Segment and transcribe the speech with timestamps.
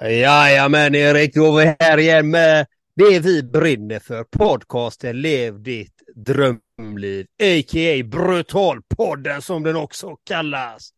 [0.00, 2.66] Jajamän Erik, då är vi här igen med
[2.96, 4.24] det vi brinner för.
[4.24, 8.04] Podcasten Lev ditt drömliv, a.k.a.
[8.04, 10.90] Brutalpodden som den också kallas.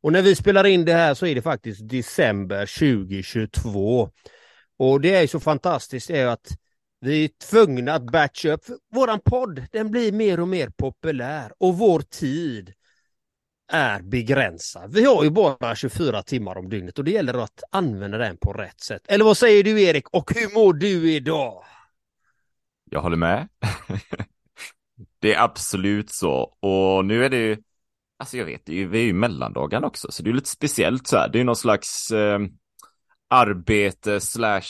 [0.00, 4.10] Och när vi spelar in det här så är det faktiskt december 2022.
[4.78, 6.48] Och det är så fantastiskt är att
[7.00, 8.64] vi är tvungna att batcha upp.
[8.94, 12.72] Våran podd, den blir mer och mer populär och vår tid
[13.68, 14.94] är begränsad.
[14.94, 18.52] Vi har ju bara 24 timmar om dygnet och det gäller att använda den på
[18.52, 19.02] rätt sätt.
[19.08, 21.64] Eller vad säger du Erik och hur mår du idag?
[22.90, 23.48] Jag håller med.
[25.18, 27.56] det är absolut så och nu är det ju,
[28.18, 31.06] alltså jag vet, det är vi är ju mellandagen också så det är lite speciellt
[31.06, 31.28] så här.
[31.28, 32.38] Det är ju någon slags eh,
[33.30, 34.60] arbete slash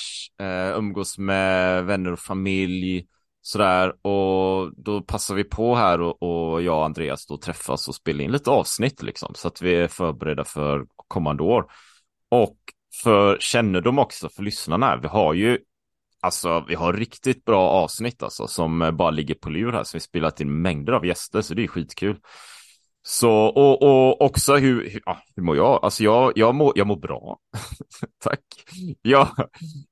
[0.41, 3.07] eh, umgås med vänner och familj
[3.47, 7.95] sådär och då passar vi på här och, och jag och Andreas då träffas och
[7.95, 11.67] spelar in lite avsnitt liksom så att vi är förberedda för kommande år.
[12.31, 12.57] Och
[13.03, 15.59] för kännedom också för lyssnarna, vi har ju
[16.21, 20.01] Alltså vi har riktigt bra avsnitt alltså som bara ligger på lur här som vi
[20.01, 22.21] spelat in mängder av gäster så det är skitkul.
[23.03, 25.85] Så och, och också hur, hur, ja, hur mår jag?
[25.85, 27.39] Alltså jag, jag, mår, jag mår bra.
[28.25, 28.41] Tack.
[29.03, 29.29] Jag,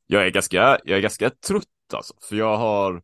[0.06, 1.64] jag, är ganska, jag är ganska trött
[1.94, 3.02] alltså för jag har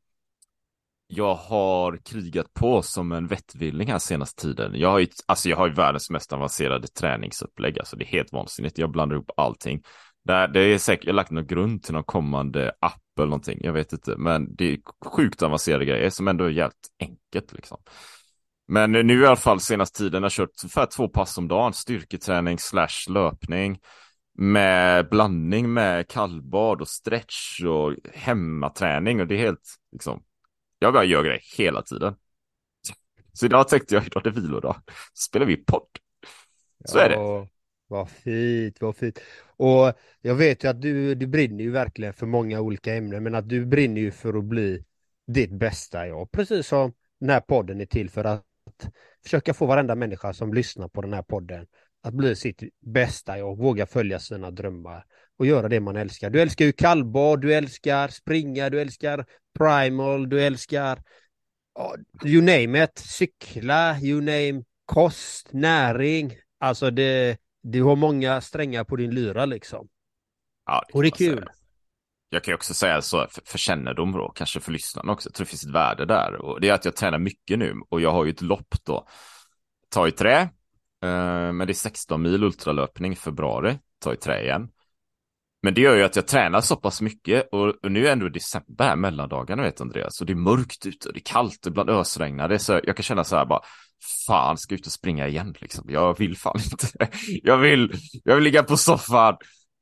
[1.10, 4.72] jag har krigat på som en vettvilling här senaste tiden.
[4.74, 8.32] Jag har ju, alltså jag har ju världens mest avancerade träningsupplägg, alltså det är helt
[8.32, 8.78] vansinnigt.
[8.78, 9.82] Jag blandar ihop allting.
[10.24, 13.58] Det, det är säkert, jag har lagt någon grund till någon kommande app eller någonting,
[13.62, 17.78] jag vet inte, men det är sjukt avancerade grejer som ändå är jävligt enkelt liksom.
[18.68, 21.72] Men nu i alla fall senaste tiden har jag kört ungefär två pass om dagen,
[21.72, 23.78] styrketräning slash löpning
[24.38, 30.22] med blandning med kallbad och stretch och hemmaträning och det är helt liksom
[30.78, 32.14] jag bara gör grejer hela tiden.
[33.32, 34.76] Så idag tänkte jag, idag är det vilodag.
[35.14, 35.88] Spelar vi podd.
[36.84, 37.48] Så ja, är det.
[37.88, 39.18] Vad fint, vad fint.
[39.56, 43.34] Och jag vet ju att du, du brinner ju verkligen för många olika ämnen, men
[43.34, 44.84] att du brinner ju för att bli
[45.26, 46.32] ditt bästa jag.
[46.32, 48.44] Precis som den här podden är till för att
[49.22, 51.66] försöka få varenda människa som lyssnar på den här podden
[52.02, 55.04] att bli sitt bästa jag, våga följa sina drömmar
[55.38, 56.30] och göra det man älskar.
[56.30, 59.26] Du älskar ju kallbad, du älskar springa, du älskar
[59.58, 61.02] primal, du älskar
[62.24, 66.36] you name it, cykla, you name kost, näring.
[66.60, 69.88] Alltså det, du har många strängar på din lyra liksom.
[70.66, 71.38] Ja, det och det är kul.
[71.38, 71.52] Säga.
[72.30, 75.28] Jag kan ju också säga så för, för kännedom då, kanske för lyssnarna också.
[75.28, 77.74] Jag tror det finns ett värde där och det är att jag tränar mycket nu
[77.88, 79.06] och jag har ju ett lopp då.
[79.88, 84.42] Ta i trä, eh, men det är 16 mil ultralöpning i februari, ta i trä
[84.42, 84.68] igen.
[85.62, 88.28] Men det gör ju att jag tränar så pass mycket och, och nu är ändå
[88.28, 91.70] december här, mellandagarna vet Andreas, och det är mörkt ute och det är kallt, och
[91.70, 93.60] ibland ösregnar det, så jag kan känna så här bara,
[94.26, 95.84] fan, ska jag ut och springa igen liksom.
[95.88, 97.08] Jag vill fan inte.
[97.42, 97.92] Jag vill,
[98.24, 99.36] jag vill ligga på soffan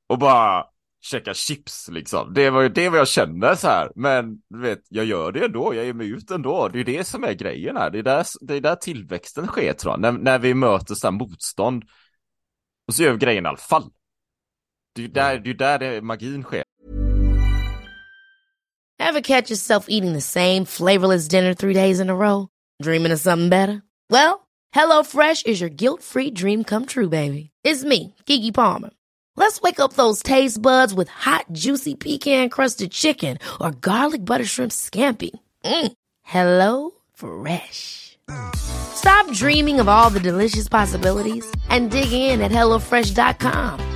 [0.06, 0.64] och bara
[1.00, 2.34] käka chips liksom.
[2.34, 3.92] Det var ju det vad jag känner så här.
[3.94, 5.74] Men du vet, jag gör det ändå.
[5.74, 6.68] Jag ger mig ut ändå.
[6.68, 7.90] Det är det som är grejen här.
[7.90, 10.00] Det är där, det är där tillväxten sker tror jag.
[10.00, 11.84] När, när vi möter så här motstånd.
[12.88, 13.90] Och så gör vi grejen i alla fall.
[14.96, 16.62] Det är där, det är där det, magin sker.
[18.98, 22.48] Have catch yourself eating the same flavorless dinner three days in a row?
[22.82, 23.82] Dreaming of something better?
[24.10, 27.50] Well, hello fresh is your guilt free dream come true baby.
[27.62, 28.90] It's me, Gigi Palmer.
[29.36, 34.46] Let's wake up those taste buds with hot juicy pecan crusted chicken or garlic butter
[34.46, 35.30] shrimp scampi.
[35.64, 35.92] Mm.
[36.22, 38.16] Hello fresh.
[38.56, 43.95] Stop dreaming of all the delicious possibilities and dig in at hellofresh.com.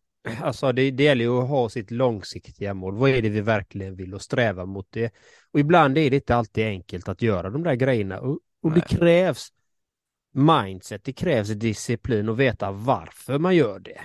[0.41, 2.95] Alltså det, det gäller ju att ha sitt långsiktiga mål.
[2.95, 5.13] Vad är det vi verkligen vill och sträva mot det?
[5.51, 8.19] Och ibland är det inte alltid enkelt att göra de där grejerna.
[8.19, 9.49] Och, och det krävs
[10.33, 14.01] mindset, det krävs disciplin och veta varför man gör det.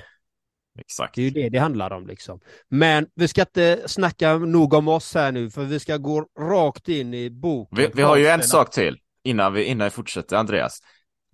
[0.78, 1.14] Exakt.
[1.14, 2.40] Det är ju det det handlar om liksom.
[2.68, 6.88] Men vi ska inte snacka nog om oss här nu för vi ska gå rakt
[6.88, 7.78] in i boken.
[7.78, 10.80] Vi, vi har ju en sak till innan vi, innan vi fortsätter, Andreas.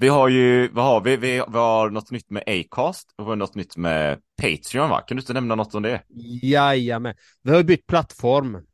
[0.02, 1.16] Vi har ju, vad har vi?
[1.16, 5.00] Vi, har något nytt med Acast och vi har något nytt med Patreon, va?
[5.00, 6.02] Kan du inte nämna något om det?
[6.42, 7.14] Jajamän.
[7.42, 8.66] Vi har bytt plattform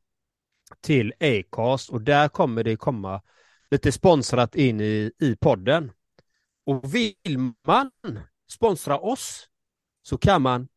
[0.80, 3.22] till Acast och där kommer det komma
[3.70, 5.92] lite sponsrat in i, i podden.
[6.66, 7.90] Och vill man
[8.50, 9.48] sponsra oss
[10.02, 10.68] så kan man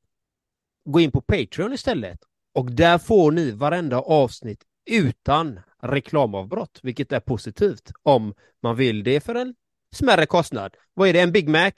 [0.85, 2.19] gå in på Patreon istället.
[2.53, 8.33] Och där får ni varenda avsnitt utan reklamavbrott, vilket är positivt om
[8.63, 9.55] man vill det för en
[9.95, 10.75] smärre kostnad.
[10.93, 11.19] Vad är det?
[11.19, 11.71] En Big Mac?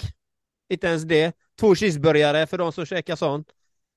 [0.69, 1.36] Inte ens det.
[1.60, 3.48] Två cheeseburgare för de som käkar sånt.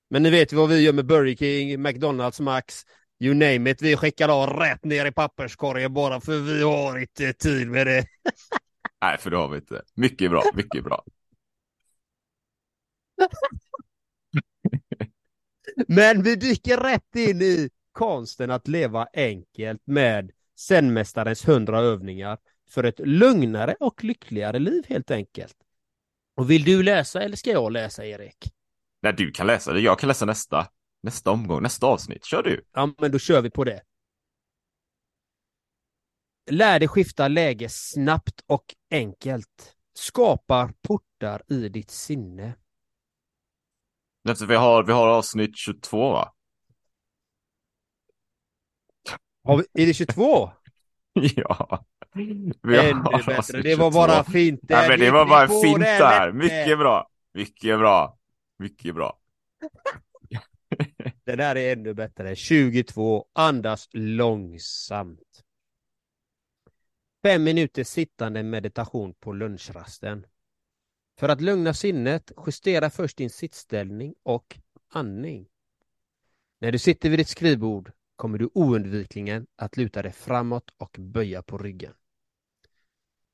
[0.09, 2.85] Men ni vet vad vi gör med Burger King, McDonalds, Max,
[3.19, 3.81] you name it.
[3.81, 8.05] Vi skickar av rätt ner i papperskorgen bara för vi har inte tid med det.
[9.01, 9.83] Nej, för det har vi inte.
[9.93, 11.03] Mycket bra, mycket bra.
[15.87, 22.37] Men vi dyker rätt in i konsten att leva enkelt med Zenmästarens hundra övningar
[22.67, 25.55] för ett lugnare och lyckligare liv helt enkelt.
[26.35, 28.53] Och vill du läsa eller ska jag läsa Erik?
[29.01, 29.79] Nej, du kan läsa det.
[29.79, 30.67] Jag kan läsa nästa.
[31.03, 32.25] Nästa omgång, nästa avsnitt.
[32.25, 32.65] Kör du.
[32.73, 33.81] Ja, men då kör vi på det.
[36.51, 39.75] Lär dig skifta läge snabbt och enkelt.
[39.93, 42.55] Skapar portar i ditt sinne.
[44.47, 46.33] Vi har, vi har avsnitt 22, va?
[49.43, 50.51] Har vi, är det 22?
[51.35, 51.85] ja.
[52.15, 52.53] Ännu
[53.01, 53.37] bättre.
[53.37, 53.91] avsnitt Det var 22.
[53.91, 54.59] bara fint.
[54.63, 54.89] Där.
[54.89, 56.31] men det var bara fint där.
[56.31, 57.09] Mycket bra.
[57.33, 58.17] Mycket bra.
[58.59, 59.19] Mycket bra.
[61.23, 62.35] Det där är ännu bättre.
[62.35, 63.25] 22.
[63.33, 65.43] Andas långsamt.
[67.23, 70.25] Fem minuter sittande meditation på lunchrasten.
[71.19, 74.59] För att lugna sinnet, justera först din sittställning och
[74.89, 75.47] andning.
[76.59, 81.41] När du sitter vid ditt skrivbord kommer du oundvikligen att luta dig framåt och böja
[81.41, 81.93] på ryggen.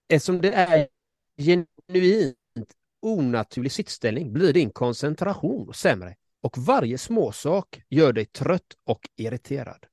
[0.09, 0.87] Eftersom det är
[1.37, 2.37] genuint
[3.01, 9.85] onaturlig sittställning blir din koncentration sämre och varje småsak gör dig trött och irriterad.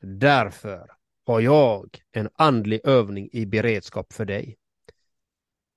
[0.00, 0.92] Därför
[1.26, 4.56] har jag en andlig övning i beredskap för dig.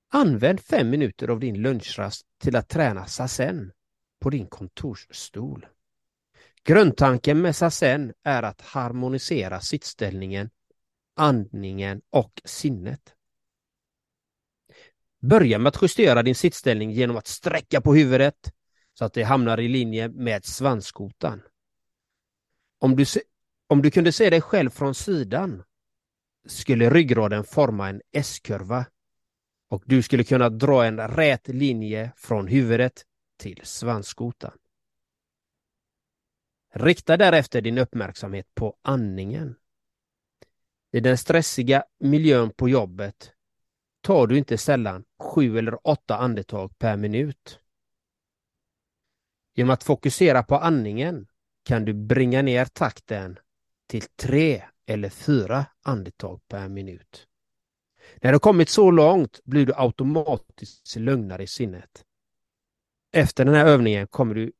[0.08, 3.72] Använd fem minuter av din lunchrast till att träna sasen
[4.20, 5.66] på din kontorsstol.
[6.64, 10.50] Grundtanken med sasen är att harmonisera sittställningen,
[11.16, 13.14] andningen och sinnet.
[15.20, 18.52] Börja med att justera din sittställning genom att sträcka på huvudet
[18.94, 21.42] så att det hamnar i linje med svanskotan.
[22.78, 23.20] Om du, se,
[23.66, 25.62] om du kunde se dig själv från sidan
[26.46, 28.86] skulle ryggraden forma en S-kurva
[29.68, 33.04] och du skulle kunna dra en rät linje från huvudet
[33.36, 34.52] till svanskotan.
[36.74, 39.54] Rikta därefter din uppmärksamhet på andningen.
[40.92, 43.32] I den stressiga miljön på jobbet
[44.00, 47.58] tar du inte sällan sju eller åtta andetag per minut.
[49.54, 51.26] Genom att fokusera på andningen
[51.64, 53.38] kan du bringa ner takten
[53.86, 57.26] till tre eller fyra andetag per minut.
[58.16, 62.04] När du kommit så långt blir du automatiskt lugnare i sinnet.
[63.12, 64.52] Efter den här övningen kommer du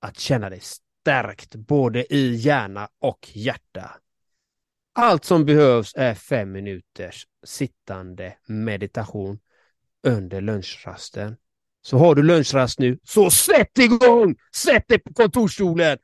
[0.00, 0.60] att känna dig
[1.04, 3.90] stärkt både i hjärna och hjärta.
[4.94, 9.38] Allt som behövs är fem minuters sittande meditation
[10.06, 11.36] under lunchrasten.
[11.82, 14.36] Så har du lunchrast nu, så sätt igång!
[14.54, 15.98] Sätt dig på kontorsstolen!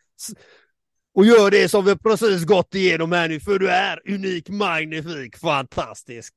[1.15, 5.37] Och gör det som vi precis gått igenom här nu, för du är unik, magnifik,
[5.37, 6.35] fantastisk.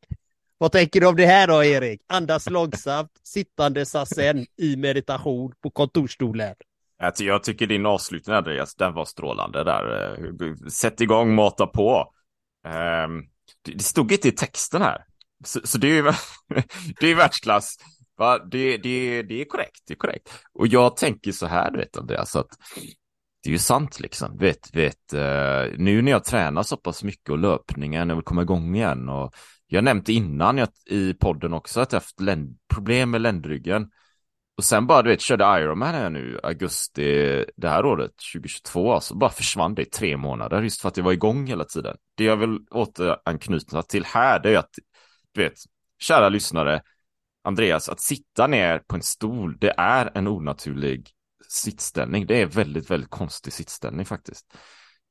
[0.58, 2.02] Vad tänker du om det här då, Erik?
[2.08, 6.56] Andas långsamt, sittande sasen i meditation på kontorsstolen.
[6.98, 10.16] Jag, jag tycker din avslutning Andreas, den var strålande där.
[10.18, 12.14] Eh, sätt igång, mata på.
[12.68, 13.22] Ehm,
[13.62, 15.06] det, stod inte i texten här.
[15.46, 16.04] Så, så det är ju
[17.00, 17.76] det är världsklass.
[18.18, 18.40] Va?
[18.40, 20.30] Det, det, det är korrekt, det är korrekt.
[20.54, 22.50] Och jag tänker så här, du vet Andreas, att
[23.44, 24.38] det är ju sant liksom.
[24.38, 28.42] Vet, vet, eh, nu när jag tränar så pass mycket och löpningen, jag vill komma
[28.42, 29.34] igång igen och
[29.68, 32.18] jag nämnde innan jag, i podden också att jag haft
[32.74, 33.90] problem med ländryggen.
[34.58, 39.16] Och sen bara, du vet, körde Ironman här nu, augusti det här året, 2022, alltså
[39.16, 41.98] bara försvann det i tre månader, just för att det var igång hela tiden.
[42.16, 44.76] Det jag vill återanknyta till här, det är att,
[45.32, 45.54] du vet,
[46.00, 46.82] kära lyssnare,
[47.44, 51.10] Andreas, att sitta ner på en stol, det är en onaturlig
[51.48, 52.26] sittställning.
[52.26, 54.58] Det är väldigt, väldigt konstig sittställning faktiskt.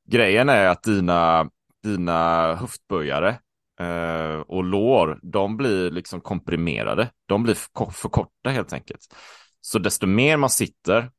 [0.09, 1.49] Grejen är att dina,
[1.83, 3.39] dina höftböjare
[3.83, 7.11] eh, och lår, de blir liksom komprimerade.
[7.25, 7.53] De blir
[7.91, 9.15] för, korta helt enkelt.
[9.61, 11.11] Så desto mer man sitter,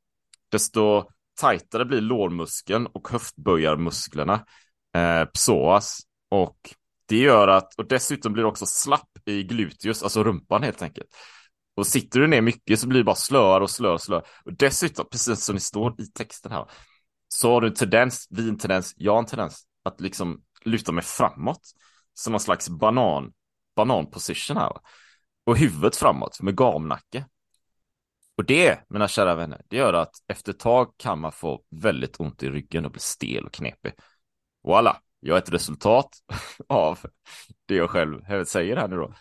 [0.50, 1.04] desto
[1.40, 4.46] tajtare blir lårmuskeln och höftböjarmusklerna,
[4.96, 6.00] eh, psoas.
[6.30, 6.58] Och
[7.08, 11.08] det gör att, och dessutom blir det också slapp i gluteus, alltså rumpan helt enkelt.
[11.76, 14.24] Och sitter du ner mycket så blir det bara slöare och slöare och slöare.
[14.44, 16.66] Och dessutom, precis som det står i texten här,
[17.28, 20.92] så har du en tendens, vi en tendens, jag har en tendens att liksom luta
[20.92, 21.60] mig framåt.
[22.14, 23.32] Som någon slags banan,
[23.76, 24.72] bananposition här.
[25.46, 27.24] Och huvudet framåt med gamnacke.
[28.36, 32.20] Och det, mina kära vänner, det gör att efter ett tag kan man få väldigt
[32.20, 33.92] ont i ryggen och bli stel och knepig.
[34.66, 36.08] Voilà, jag är ett resultat
[36.68, 36.98] av
[37.66, 39.14] det jag själv säger här nu då.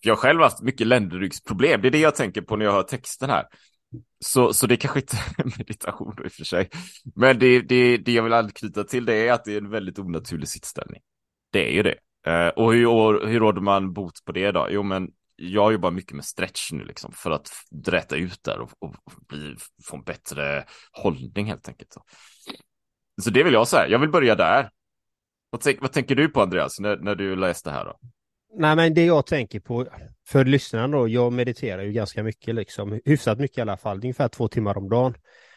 [0.00, 2.82] Jag har själv haft mycket ländryggsproblem, det är det jag tänker på när jag hör
[2.82, 3.46] texten här.
[4.24, 6.68] Så, så det är kanske inte är meditation då i och för sig.
[7.14, 9.98] Men det, det, det jag vill anknyta till det är att det är en väldigt
[9.98, 11.00] onaturlig sittställning.
[11.52, 11.94] Det är ju det.
[12.28, 14.66] Uh, och hur, hur råder man bot på det då?
[14.70, 18.70] Jo, men jag jobbar mycket med stretch nu liksom för att dräta ut där och,
[18.78, 18.94] och
[19.28, 21.96] bli, få en bättre hållning helt enkelt.
[23.22, 23.88] Så det vill jag säga.
[23.88, 24.70] Jag vill börja där.
[25.50, 27.98] Vad, tänk, vad tänker du på Andreas när, när du läste här då?
[28.56, 29.86] Nej, men det jag tänker på
[30.26, 34.28] för lyssnarna då, jag mediterar ju ganska mycket liksom, hyfsat mycket i alla fall, ungefär
[34.28, 35.14] två timmar om dagen.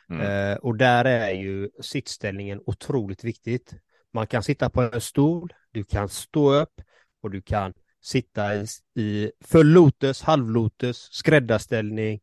[0.09, 0.51] Mm.
[0.51, 3.73] Eh, och där är ju sittställningen otroligt viktigt.
[4.13, 6.81] Man kan sitta på en stol, du kan stå upp
[7.21, 8.65] och du kan sitta i,
[8.95, 12.19] i full lotus, halvlotus, skräddarställning.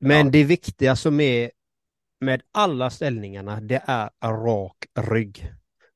[0.00, 0.32] Men ja.
[0.32, 1.50] det viktiga som är
[2.20, 5.52] med alla ställningarna, det är rak rygg.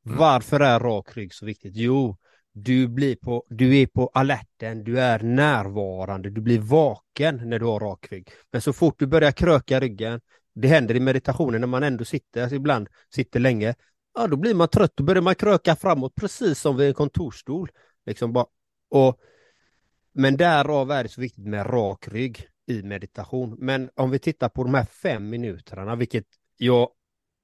[0.07, 0.19] Mm.
[0.19, 1.77] Varför är rak rygg så viktigt?
[1.77, 2.17] Jo,
[2.53, 7.65] du, blir på, du är på alerten, du är närvarande, du blir vaken när du
[7.65, 8.29] har rak rygg.
[8.51, 10.21] Men så fort du börjar kröka ryggen,
[10.55, 13.75] det händer i meditationen när man ändå sitter, ibland sitter länge,
[14.15, 17.71] ja då blir man trött, då börjar man kröka framåt precis som vid en kontorsstol.
[18.07, 18.47] Liksom bara,
[18.91, 19.21] och,
[20.13, 23.57] men därav är det så viktigt med rak rygg i meditation.
[23.59, 26.27] Men om vi tittar på de här fem minuterna, vilket
[26.57, 26.89] jag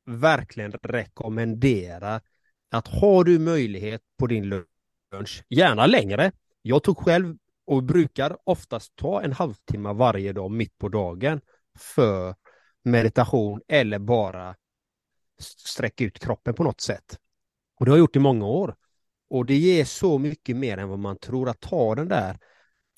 [0.06, 2.20] verkligen rekommenderar,
[2.70, 4.64] att har du möjlighet på din
[5.12, 6.32] lunch, gärna längre.
[6.62, 11.40] Jag tog själv och brukar oftast ta en halvtimme varje dag mitt på dagen
[11.78, 12.34] för
[12.84, 14.54] meditation eller bara
[15.38, 17.18] sträcka ut kroppen på något sätt.
[17.78, 18.76] Och det har jag gjort i många år.
[19.30, 22.38] Och det ger så mycket mer än vad man tror att ta den där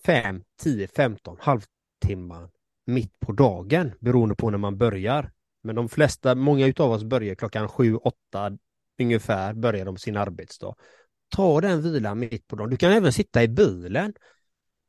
[0.05, 2.51] 5, 10, 15 halvtimmar
[2.87, 5.33] mitt på dagen beroende på när man börjar.
[5.63, 8.59] Men de flesta, många utav oss börjar klockan 7, 8
[9.01, 10.75] ungefär, börjar de sin arbetsdag.
[11.29, 12.71] Ta den vilan mitt på dagen.
[12.71, 14.15] Du kan även sitta i bilen.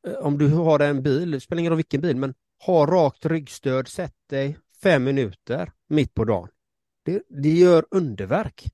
[0.06, 2.34] Eh, om du har en bil, det spelar ingen roll vilken bil, men
[2.66, 6.48] ha rakt ryggstöd, sätt dig fem minuter mitt på dagen.
[7.02, 8.64] Det, det gör underverk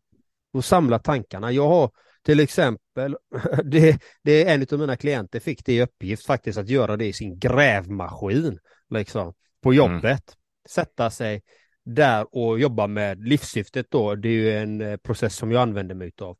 [0.53, 1.53] och samla tankarna.
[1.53, 1.91] Jag har
[2.23, 3.17] till exempel,
[3.65, 7.07] det, det är en av mina klienter fick det i uppgift faktiskt att göra det
[7.07, 8.59] i sin grävmaskin,
[8.91, 9.77] liksom, på mm.
[9.77, 10.05] jobbet.
[10.05, 10.37] Mm.
[10.69, 11.43] Sätta sig
[11.85, 15.95] där och jobba med livssyftet då, det är ju en eh, process som jag använder
[15.95, 16.39] mig av.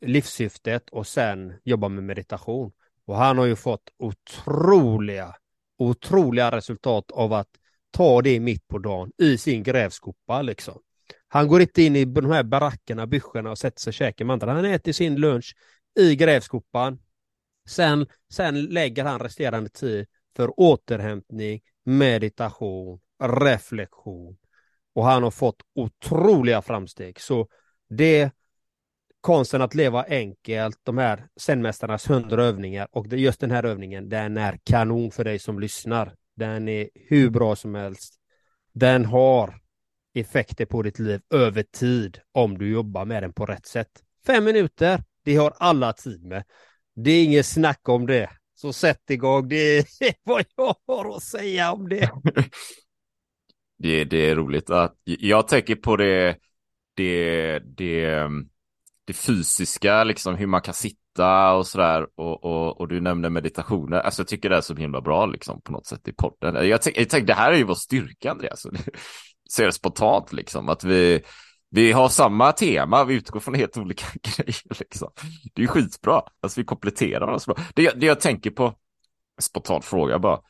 [0.00, 2.72] Livssyftet och sen jobba med meditation.
[3.06, 5.34] Och han har ju fått otroliga,
[5.78, 7.48] otroliga resultat av att
[7.90, 10.78] ta det mitt på dagen i sin grävskopa liksom.
[11.36, 14.34] Han går inte in i de här barackerna, byscherna och sätter sig och käkar med
[14.34, 14.52] andra.
[14.52, 15.56] Han äter sin lunch
[15.98, 16.98] i grävskopan.
[17.68, 24.36] Sen, sen lägger han resterande tid för återhämtning, meditation, reflektion.
[24.94, 27.20] Och han har fått otroliga framsteg.
[27.20, 27.48] Så
[27.88, 28.30] det
[29.20, 34.36] konsten att leva enkelt, de här senmästarnas hundra övningar och just den här övningen, den
[34.36, 36.14] är kanon för dig som lyssnar.
[36.36, 38.14] Den är hur bra som helst.
[38.72, 39.65] Den har
[40.20, 43.90] effekter på ditt liv över tid om du jobbar med den på rätt sätt.
[44.26, 46.44] Fem minuter, det har alla tid med.
[46.94, 48.30] Det är inget snack om det.
[48.54, 49.84] Så sätt igång, det är
[50.24, 52.10] vad jag har att säga om det.
[53.78, 56.36] Det, det är roligt att jag tänker på det,
[56.94, 58.48] det, det, ehm,
[59.04, 64.00] det fysiska, liksom hur man kan sitta och sådär och, och, och du nämnde meditationer.
[64.00, 66.54] Alltså jag tycker det är så himla bra liksom på något sätt i podden.
[66.54, 68.66] Jag, jag tänker, det här är ju vår styrka Andreas
[69.50, 71.22] ser spontant liksom, att vi,
[71.70, 75.10] vi har samma tema, vi utgår från helt olika grejer liksom.
[75.54, 77.64] Det är ju skitbra, alltså vi kompletterar varandra så bra.
[77.74, 78.74] Det, det jag tänker på,
[79.40, 80.40] spontant fråga bara,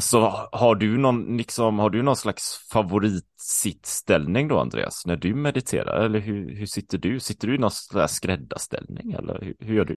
[0.00, 6.04] så har du någon, liksom, har du någon slags favoritsittställning då Andreas, när du mediterar?
[6.04, 7.20] Eller hur, hur sitter du?
[7.20, 9.96] Sitter du i någon slags skräddarställning eller hur, hur gör du?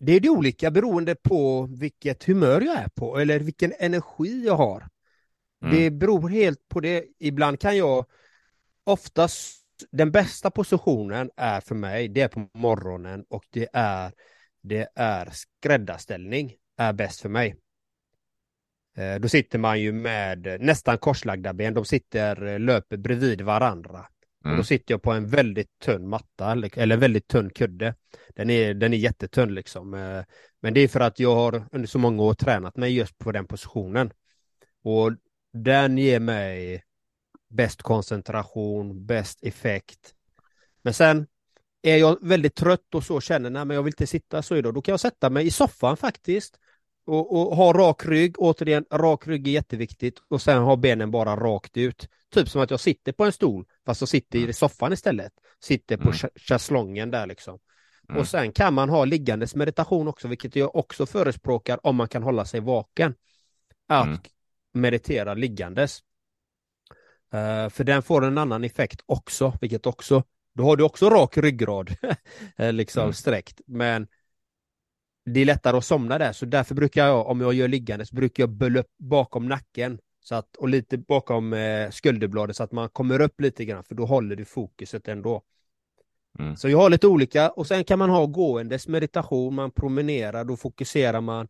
[0.00, 4.56] Det är det olika beroende på vilket humör jag är på eller vilken energi jag
[4.56, 4.88] har.
[5.62, 5.76] Mm.
[5.76, 7.04] Det beror helt på det.
[7.18, 8.06] Ibland kan jag
[8.84, 14.12] oftast den bästa positionen är för mig, det är på morgonen och det är
[14.60, 17.56] det är skräddarställning är bäst för mig.
[18.96, 24.06] Eh, Då sitter man ju med nästan korslagda ben, de sitter, eh, löper bredvid varandra.
[24.40, 24.56] Och Mm.
[24.56, 27.94] då sitter jag på en väldigt tunn matta, eller- eller väldigt tunn kudde.
[28.36, 29.94] Den är, den är jättetunn liksom.
[29.94, 30.24] eh,
[30.60, 33.32] Men det är för att jag har under så många år tränat mig just på
[33.32, 34.10] den positionen.
[34.82, 35.12] Och
[35.52, 36.84] den ger mig
[37.50, 40.14] bäst koncentration, bäst effekt.
[40.82, 41.26] Men sen
[41.82, 44.74] är jag väldigt trött och så känner nej men jag vill inte sitta så idag,
[44.74, 46.58] då kan jag sätta mig i soffan faktiskt.
[47.08, 51.36] Och, och ha rak rygg, återigen rak rygg är jätteviktigt och sen ha benen bara
[51.36, 52.08] rakt ut.
[52.34, 55.32] Typ som att jag sitter på en stol fast jag sitter i soffan istället.
[55.60, 56.18] Sitter på Mm.
[56.36, 57.58] chaiselongen där liksom.
[58.08, 58.20] Mm.
[58.20, 62.22] Och sen kan man ha liggandes meditation också, vilket jag också förespråkar om man kan
[62.22, 63.14] hålla sig vaken.
[63.88, 64.18] Att Mm.
[64.72, 66.00] meditera liggandes.
[67.32, 70.22] Eh, för den får en annan effekt också, vilket också,
[70.54, 71.90] då har du också rak ryggrad,
[72.56, 73.12] eh, liksom Mm.
[73.12, 74.06] sträckt, men
[75.28, 78.42] det är lättare att somna där, så därför brukar jag, om jag gör liggandes, brukar
[78.42, 82.88] jag bölla upp bakom nacken så att, och lite bakom eh, skulderbladet så att man
[82.88, 85.42] kommer upp lite grann, för då håller du fokuset ändå.
[86.38, 86.56] Mm.
[86.56, 90.56] Så jag har lite olika, och sen kan man ha gåendes meditation, man promenerar, då
[90.56, 91.48] fokuserar man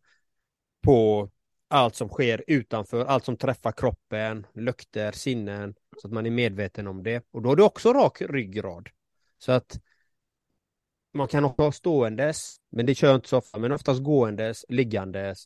[0.81, 1.29] på
[1.67, 6.87] allt som sker utanför, allt som träffar kroppen, lukter, sinnen, så att man är medveten
[6.87, 7.25] om det.
[7.31, 8.89] Och då har du också rak ryggrad.
[9.37, 9.79] Så att
[11.13, 14.65] man kan också ha ståendes, men det kör jag inte så ofta, men oftast gåendes,
[14.69, 15.43] liggandes,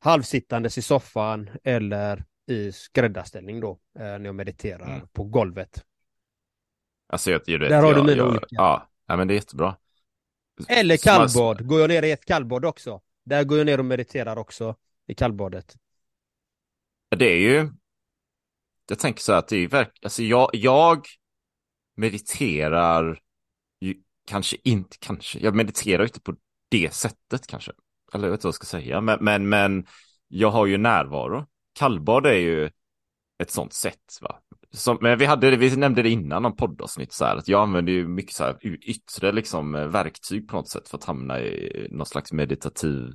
[0.00, 5.08] halvsittandes i soffan eller i skräddarställning då, eh, när jag mediterar Mm.
[5.12, 5.84] på golvet.
[7.08, 8.46] Alltså jag, jag, Där har du jag, mina jag, olika.
[8.50, 9.76] Ja, ja, men det är jättebra.
[10.68, 11.66] Eller man- kallbad.
[11.66, 13.00] Går jag ner i ett kallbad också?
[13.24, 15.76] Där går jag ner och mediterar också i kallbadet.
[17.16, 17.70] Det är ju,
[18.88, 21.06] jag tänker så här att det är verkligen, alltså jag, jag
[21.94, 23.20] mediterar
[24.26, 26.34] kanske inte, kanske, jag mediterar ju inte på
[26.68, 27.72] det sättet kanske.
[28.14, 29.86] Eller jag vet inte vad jag ska säga, men, men, men
[30.28, 31.46] jag har ju närvaro.
[31.78, 32.70] Kallbad är ju
[33.38, 34.38] ett sånt sätt, va.
[34.72, 37.92] Som, men vi hade, vi nämnde det innan om poddavsnitt så här, att jag använder
[37.92, 41.88] ju mycket så här yttre liksom eh, verktyg på något sätt för att hamna i
[41.90, 43.14] någon slags meditativ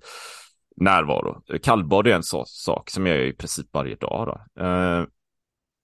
[0.77, 1.41] närvaro.
[1.63, 4.27] Kallbad är en så, sak som jag gör i princip varje dag.
[4.27, 4.63] Då.
[4.63, 5.05] Eh,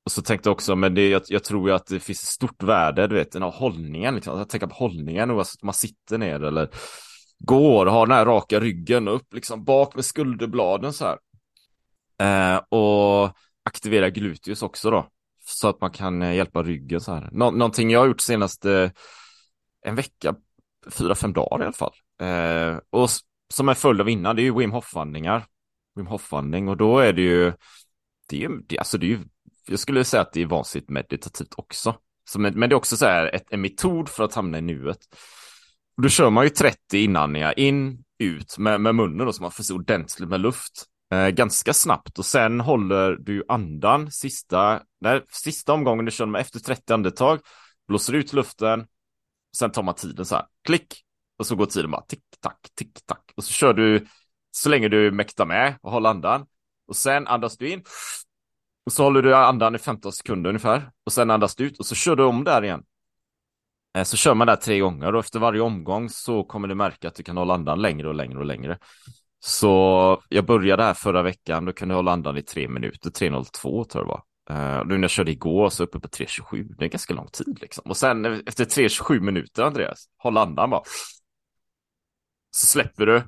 [0.08, 2.64] och så tänkte jag också, men det, jag, jag tror ju att det finns stort
[2.64, 4.38] värde, du vet, den här hållningen, liksom.
[4.38, 6.70] jag tänker på hållningen oavsett om man sitter ner eller
[7.40, 11.18] går, har den här raka ryggen upp liksom bak med skulderbladen så här.
[12.20, 15.08] Eh, och aktivera gluteus också då,
[15.46, 17.30] så att man kan eh, hjälpa ryggen så här.
[17.32, 18.92] Nå någonting jag har gjort senaste
[19.86, 20.36] en vecka,
[20.92, 21.94] fyra, fem dagar i alla fall.
[22.22, 23.10] Eh, och
[23.54, 25.46] som en följd av innan, det är ju Wim Hof-vandringar.
[25.96, 27.54] Wim Hof-vandring och då är det ju,
[28.30, 29.20] det är ju, det, alltså det är ju,
[29.68, 31.96] jag skulle säga att det är vansinnigt meditativt också.
[32.30, 34.62] Så, men, men det är också så här ett, en metod för att hamna i
[34.62, 35.00] nuet.
[35.98, 39.52] Och då kör man ju 30 inandningar in, ut med, med munnen då, så man
[39.52, 40.86] får så ordentligt med luft.
[41.14, 46.42] Eh, ganska snabbt och sen håller du andan sista, nej, sista omgången du kör med
[46.42, 47.40] efter 30 andetag,
[47.88, 48.86] blåser ut luften,
[49.58, 51.04] sen tar man tiden så här, klick,
[51.38, 53.32] och så går tiden bara tick, tack, tick, tack.
[53.36, 54.08] Och så kör du
[54.52, 56.46] så länge du mäktar med och håller andan.
[56.88, 57.84] Och sen andas du in.
[58.88, 60.92] Och så håller du andan i 15 sekunder ungefär.
[61.06, 62.84] Och sen andas du ut och så kör du om där igen.
[63.98, 67.08] Eh, så kör man där tre gånger och efter varje omgång så kommer du märka
[67.08, 68.78] att du kan hålla andan längre och längre och längre.
[69.40, 73.86] Så jag började här förra veckan, då kunde jag hålla andan i tre minuter, 3.02
[73.86, 74.24] tror jag det var.
[74.52, 77.58] Uh, nu när jag körde igår så uppe på 3.27, det är ganska lång tid
[77.62, 77.84] liksom.
[77.90, 80.82] Och sen efter 3.27 minuter Andreas, håll andan bara.
[82.52, 83.24] Så släpper du.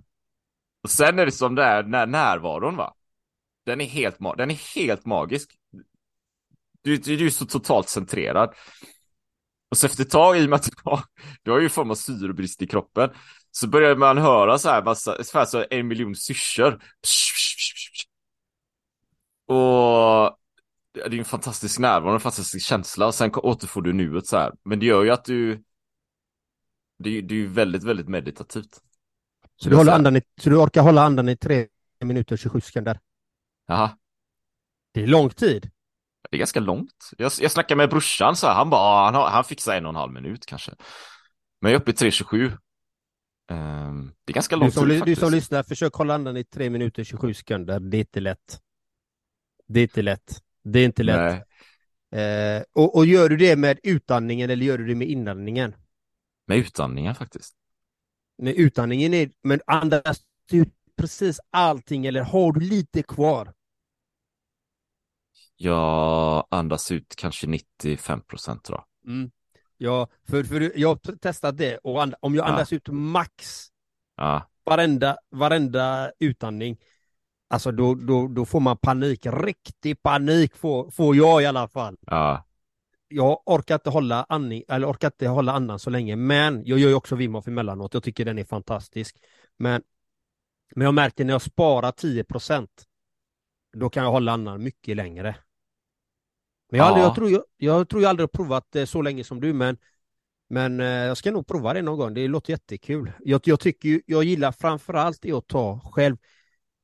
[0.84, 2.94] Och sen är det som det är när närvaron va.
[3.70, 5.58] Den är helt, ma- den är helt magisk.
[6.82, 8.54] Du, du, du är så totalt centrerad.
[9.70, 10.70] Och så efter ett tag, i och med att
[11.44, 13.10] du har, ju form av syrebrist i kroppen,
[13.52, 16.82] så börjar man höra så här massa, ungefär så en miljon syrsor.
[19.48, 20.38] Och
[20.94, 23.08] det är en fantastisk närvaro, en fantastisk känsla.
[23.08, 24.52] Och sen återfår du nuet så här.
[24.64, 25.64] Men det gör ju att du,
[27.00, 28.82] det är ju väldigt, väldigt meditativt.
[29.56, 31.68] Så du, håller andan i, så du orkar hålla andan i tre
[32.04, 33.00] minuter och 27 sekunder?
[33.70, 33.98] Jaha.
[34.92, 35.70] Det är lång tid.
[36.30, 37.10] Det är ganska långt.
[37.18, 39.96] Jag, jag snackade med brorsan så här, han bara, han, han fixar en och en
[39.96, 40.72] halv minut kanske.
[41.62, 42.58] Men jag är uppe i 3.27.
[43.52, 45.22] Um, det är ganska lång du som, tid Du faktiskt.
[45.22, 47.80] som lyssnar, försök hålla andan i tre minuter och 27 sekunder.
[47.80, 48.60] Det är inte lätt.
[49.68, 50.42] Det är inte lätt.
[50.64, 51.44] Det är inte lätt.
[52.12, 55.76] Eh, och, och gör du det med utandningen eller gör du det med inandningen?
[56.48, 57.56] Med utandningen faktiskt.
[58.38, 63.54] Med utandningen är, men andas du ut precis allting eller har du lite kvar?
[65.62, 68.84] Jag andas ut kanske 95 procent jag.
[69.08, 69.32] Mm.
[69.78, 72.50] Ja, för, för jag har testat det och and, om jag Ja.
[72.52, 73.68] andas ut max
[74.16, 76.78] Ja, varenda, varenda utandning,
[77.50, 81.98] alltså då, då, då får man panik, riktig panik får, får jag i alla fall.
[82.06, 82.46] ja,
[83.08, 86.90] Jag orkar inte hålla andning, eller orkar inte hålla andan så länge, men jag gör
[86.90, 89.18] ju också Wim Hof emellanåt, jag tycker den är fantastisk.
[89.58, 89.82] Men,
[90.76, 92.68] men jag märker när jag sparar 10%
[93.78, 95.36] då kan jag hålla andan mycket längre.
[96.70, 97.08] Men jag, har aldrig, Ja.
[97.08, 99.78] jag, tror, jag, jag tror jag aldrig har provat det så länge som du, men,
[100.50, 102.14] men eh, jag ska nog prova det någon gång.
[102.14, 103.12] Det låter jättekul.
[103.20, 106.18] Jag, jag tycker jag gillar framförallt det att ta själv,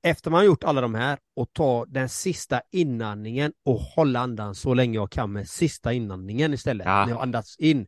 [0.04, 4.56] efter man har gjort alla de här, och ta den sista inandningen och hålla andan
[4.56, 7.06] så länge jag kan med sista inandningen istället, Ja.
[7.06, 7.88] när jag andas in.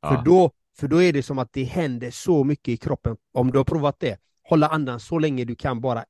[0.00, 0.08] ja.
[0.16, 3.16] För, då, för då är det som att det händer så mycket i kroppen.
[3.32, 6.04] Om du har provat det, hålla andan så länge du kan bara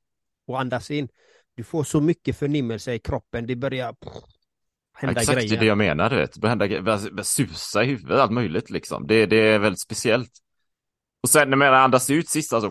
[0.46, 1.08] och andas in.
[1.54, 3.94] Du får så mycket förnimmelse i kroppen, det börjar
[4.96, 5.60] hända Exakt, grejer.
[5.60, 6.44] det jag menar, du vet.
[6.44, 9.06] Hända börjar susa i huvudet, allt möjligt liksom.
[9.06, 10.30] Det, det är väldigt speciellt.
[11.22, 12.70] Och sen när man andas ut sist, alltså,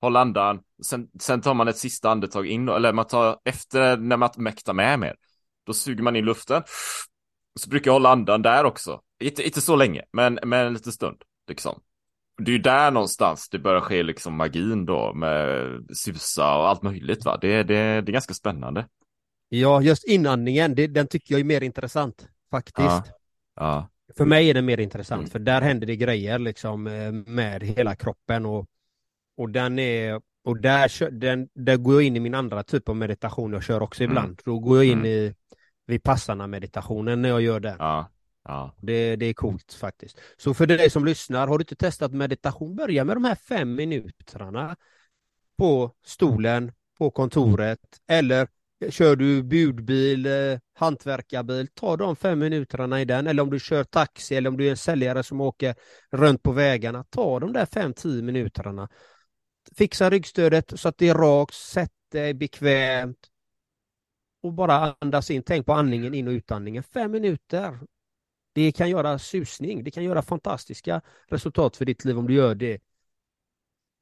[0.00, 0.60] håll andan.
[0.84, 4.72] Sen, sen tar man ett sista andetag in, eller man tar efter när man mäktar
[4.72, 5.14] med mer.
[5.66, 6.62] Då suger man in luften.
[7.60, 9.00] Så brukar jag hålla andan där också.
[9.20, 11.22] Inte, inte så länge, men, men en liten stund.
[11.48, 11.80] Liksom.
[12.38, 16.82] Det är ju där någonstans det börjar ske liksom magin då med susa och allt
[16.82, 17.38] möjligt va.
[17.40, 18.86] Det, det, det är ganska spännande.
[19.48, 22.78] Ja, just inandningen, det, den tycker jag är mer intressant faktiskt.
[22.88, 23.04] Ja.
[23.56, 25.30] Ja, För mig är det mer intressant, Mm.
[25.30, 28.66] för där händer det grejer liksom eh, med hela kroppen och,
[29.36, 32.96] och den är och där, den, där går jag in i min andra typ av
[32.96, 34.10] meditation jag kör också Mm.
[34.16, 34.40] ibland.
[34.44, 35.06] Då går jag in Mm.
[35.06, 35.34] i
[35.86, 37.76] vipassana meditationen när jag gör den.
[37.78, 38.10] ja,
[38.44, 38.74] ja.
[38.80, 40.20] Det, det är coolt faktiskt.
[40.36, 43.74] Så för dig som lyssnar, har du inte testat meditation, börja med de här fem
[43.74, 44.76] minuterna
[45.58, 48.48] på stolen, på kontoret eller
[48.90, 53.26] kör du budbil, eh, hantverkarbil, ta de fem minuterna i den.
[53.26, 55.74] Eller om du kör taxi eller om du är en säljare som åker
[56.12, 58.88] runt på vägarna, ta de där fem, tio minuterna.
[59.76, 63.18] Fixa ryggstödet så att det är rakt, sätt dig bekvämt
[64.42, 65.42] och bara andas in.
[65.42, 66.82] Tänk på andningen in och utandningen.
[66.82, 67.78] Fem minuter.
[68.52, 69.84] Det kan göra susning.
[69.84, 72.80] Det kan göra fantastiska resultat för ditt liv om du gör det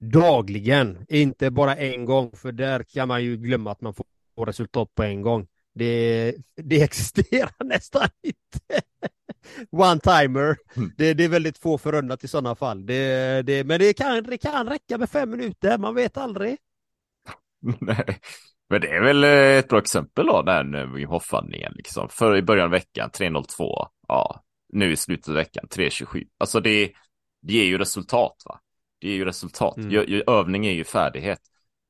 [0.00, 1.06] dagligen.
[1.08, 4.06] Inte bara en gång, för där kan man ju glömma att man får
[4.44, 5.46] resultat på en gång.
[5.74, 8.80] Det, det existerar nästan inte.
[9.70, 10.56] One-timer.
[10.76, 10.92] Mm.
[10.96, 12.86] Det, det är väldigt få förunnat i sådana fall.
[12.86, 16.56] Det, det, men det kan, det kan räcka med fem minuter, man vet aldrig.
[17.80, 18.20] Nej.
[18.68, 22.08] Men det är väl eh, ett bra exempel då, den eh, Wim Hof-andningen liksom.
[22.08, 26.26] För i början av veckan 3.02, ja, nu i slutet av veckan 3.27.
[26.38, 26.92] Alltså det,
[27.42, 28.60] det ger ju resultat va.
[29.00, 29.76] Det ger ju resultat.
[29.76, 30.22] Mm.
[30.26, 31.40] Övning är ju färdighet.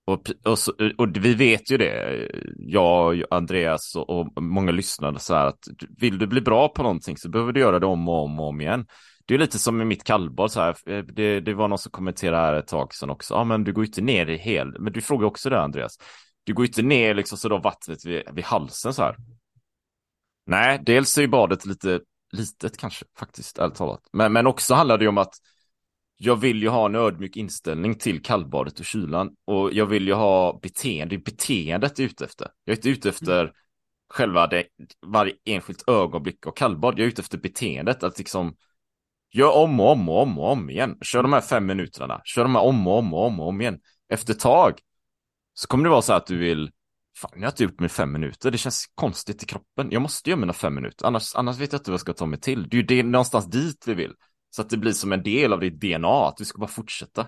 [0.07, 5.35] Och, och, så, och vi vet ju det, jag, Andreas och, och många lyssnare så
[5.35, 5.59] här att
[5.99, 8.49] vill du bli bra på någonting så behöver du göra det om och om och
[8.49, 8.87] om igen.
[9.27, 11.93] Det är lite som i mitt kallbad så här, eh, det, det var någon som
[11.93, 14.81] kommenterade här ett tag sedan också, ja men du går ju inte ner i hel,
[14.81, 15.99] men du frågar också det Andreas,
[16.45, 19.17] du går ju inte ner liksom så då vattnet vid, vid halsen så här.
[20.47, 22.01] Nej, dels är ju badet lite
[22.33, 24.01] litet kanske faktiskt, ärligt talat.
[24.13, 25.35] Men, men också handlar det ju om att
[26.17, 29.31] jag vill ju ha en ödmjuk inställning till kallbadet och kylan.
[29.45, 32.49] Och jag vill ju ha beteende, det är beteendet ute efter.
[32.65, 33.53] Jag är inte ute efter
[34.09, 34.65] själva det,
[35.07, 36.99] varje enskilt ögonblick av kallbad.
[36.99, 38.57] Jag är ute efter beteendet, att liksom
[39.33, 40.99] gör om och om och om och om igen.
[41.03, 43.61] Kör de här fem minuterna, kör de här om och om och om och om
[43.61, 43.81] igen.
[44.09, 44.79] Efter ett tag
[45.55, 46.71] så kommer det vara så att du vill
[47.19, 48.51] Fan, jag har inte gjort mig fem minuter.
[48.51, 49.89] Det känns konstigt i kroppen.
[49.91, 51.07] Jag måste göra mina fem minuter.
[51.07, 52.69] Annars, annars vet jag inte vad jag ska ta mig till.
[52.69, 54.13] Det är ju det, någonstans dit vi vill.
[54.51, 57.27] Så att det blir som en del av ditt DNA, att du ska bara fortsätta.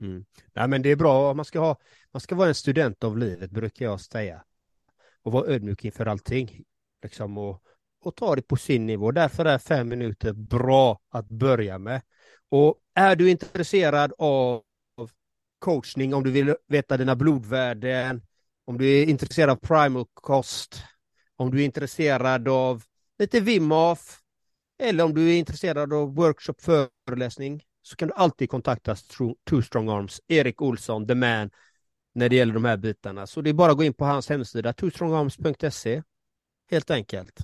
[0.00, 0.24] Mm.
[0.54, 1.76] Nej, men det är bra, man ska, ha,
[2.12, 4.44] man ska vara en student av livet brukar jag säga.
[5.22, 6.64] Och vara ödmjuk inför allting.
[7.02, 7.62] Liksom, och,
[8.00, 9.12] och ta det på sin nivå.
[9.12, 12.02] Därför är fem minuter bra att börja med.
[12.48, 14.62] Och är du intresserad av
[15.58, 18.22] coachning, om du vill veta dina blodvärden,
[18.64, 20.82] om du är intresserad av primal kost,
[21.36, 22.82] om du är intresserad av
[23.18, 24.20] lite Wim Hof,
[24.84, 28.94] eller om du är intresserad av workshop föreläsning så kan du alltid kontakta
[29.50, 31.50] Two Strong Arms, Erik Olsson, the man,
[32.14, 33.26] när det gäller de här bitarna.
[33.26, 36.02] Så det är bara att gå in på hans hemsida, twostrongarms.se,
[36.70, 37.40] helt enkelt.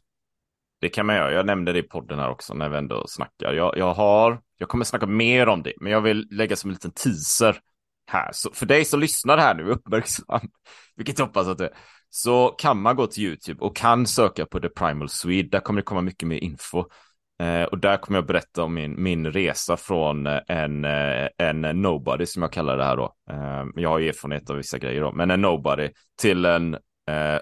[0.81, 1.33] Det kan man göra.
[1.33, 3.53] Jag nämnde det i podden här också när vi ändå snackar.
[3.53, 6.75] Jag, jag har, jag kommer snacka mer om det, men jag vill lägga som en
[6.75, 7.61] liten teaser
[8.07, 8.31] här.
[8.33, 10.41] Så för dig som lyssnar här nu, uppmärksam,
[10.97, 11.75] vilket jag hoppas att du är,
[12.11, 15.49] så kan man gå till YouTube och kan söka på The Primal Swede.
[15.49, 16.85] Där kommer det komma mycket mer info.
[17.41, 21.61] Eh, och där kommer jag berätta om min, min resa från eh, en, eh, en
[21.61, 23.15] nobody som jag kallar det här då.
[23.75, 25.89] Jag har erfarenhet av vissa grejer då, men en nobody
[26.21, 26.77] till en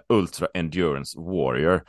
[0.08, 1.82] ultra endurance warrior.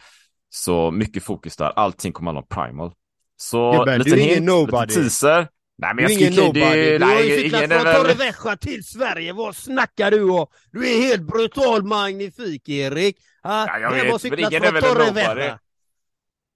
[0.50, 2.92] Så mycket fokus där, allting kommer handla om primal.
[3.38, 4.88] Så Gubben, lite du är hint, nobody.
[4.88, 5.48] lite teaser.
[5.78, 6.42] Nej, men Du jag är ingen inte...
[6.46, 6.60] nobody.
[6.82, 7.94] det- Du har ju Nej, cyklat från.
[7.96, 9.34] Torrevieja till Sverige.
[9.34, 10.48] Vad snackar du om?
[10.72, 13.18] Du är helt brutal magnifik, Erik.
[13.42, 15.50] Ah, Ja, jag vet, men ingen från är väl en nobody.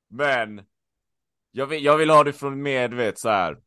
[0.10, 0.62] Men
[1.56, 3.58] jag vill, jag vill ha det från mer, du vet så här.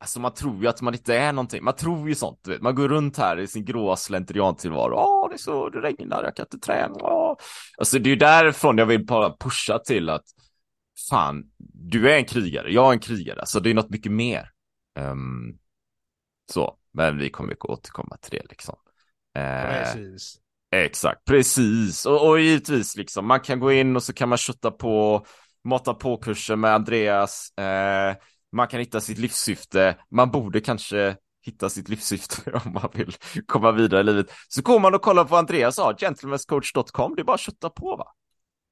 [0.00, 1.64] Alltså man tror ju att man inte är någonting.
[1.64, 2.62] Man tror ju sånt, du vet.
[2.62, 4.94] Man går runt här i sin gråa slentriantillvaro.
[4.96, 6.94] Åh, det är så, det regnar, jag kan inte träna.
[6.94, 7.36] Åh.
[7.78, 10.24] Alltså det är ju därifrån jag vill bara pusha till att
[11.10, 13.40] fan, du är en krigare, jag är en krigare.
[13.40, 14.50] Alltså det är något mycket mer.
[14.98, 15.58] Ehm,
[16.52, 18.76] så, men vi kommer ju återkomma till det liksom.
[19.38, 20.36] Eh, Precis.
[20.76, 22.06] Exakt, precis.
[22.06, 25.26] Och, och givetvis liksom, man kan gå in och så kan man kötta på,
[25.64, 27.58] mata på kursen med Andreas.
[27.58, 28.16] Eh,
[28.52, 29.96] man kan hitta sitt livssyfte.
[30.10, 33.14] Man borde kanske hitta sitt livssyfte om man vill
[33.46, 34.26] komma vidare i livet.
[34.48, 37.14] Så går man och kollar på Andreas har, gentlemanscoach.com.
[37.14, 38.06] Det är bara att kötta på va?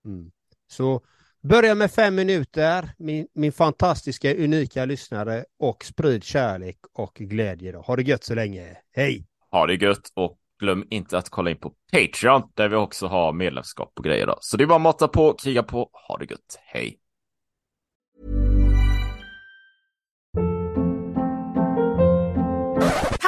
[0.04, 0.30] Mm.
[0.70, 1.00] Så
[1.42, 7.72] börja med fem minuter, min, min fantastiska, unika lyssnare och sprid kärlek och glädje.
[7.72, 7.80] Då.
[7.80, 8.76] Ha det gött så länge.
[8.92, 9.26] Hej!
[9.50, 13.32] Ha det gött och glöm inte att kolla in på Patreon där vi också har
[13.32, 14.38] medlemskap och grejer då.
[14.40, 16.98] Så det är bara att mata på, kriga på, ha det gött, hej!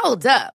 [0.05, 0.60] Hold up.